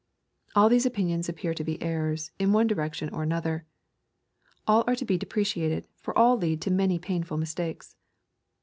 [0.55, 3.65] —All these opinions appear to be errors, in one direction or another.
[4.65, 7.95] All are to be deprecated, for all lead to many painful mistakes.